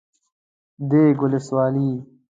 [0.89, 1.91] ديک ولسوالي